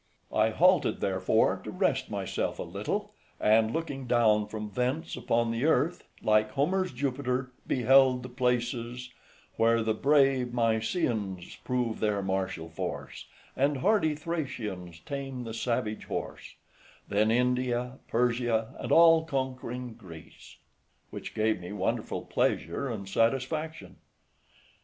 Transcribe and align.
I 0.33 0.49
halted, 0.49 0.99
therefore, 0.99 1.61
to 1.63 1.69
rest 1.69 2.09
myself 2.09 2.57
a 2.57 2.63
little, 2.63 3.11
and 3.39 3.71
looking 3.71 4.07
down 4.07 4.47
from 4.47 4.71
thence 4.73 5.15
upon 5.15 5.51
the 5.51 5.65
earth, 5.65 6.03
like 6.23 6.49
Homer's 6.53 6.91
Jupiter, 6.91 7.51
beheld 7.67 8.23
the 8.23 8.29
places 8.29 9.11
"Where 9.57 9.83
the 9.83 9.93
brave 9.93 10.53
Mycians 10.55 11.55
prove 11.63 11.99
their 11.99 12.23
martial 12.23 12.67
force, 12.67 13.27
And 13.55 13.77
hardy 13.77 14.15
Thracians 14.15 14.99
tame 15.01 15.43
the 15.43 15.53
savage 15.53 16.05
horse; 16.05 16.55
Then 17.07 17.29
India, 17.29 17.99
Persia, 18.07 18.73
and 18.79 18.91
all 18.91 19.23
conquering 19.23 19.93
Greece." 19.93 20.55
which 21.11 21.35
gave 21.35 21.61
me 21.61 21.71
wonderful 21.73 22.23
pleasure 22.23 22.89
and 22.89 23.07
satisfaction. 23.07 23.89
FRIEND. 23.97 24.67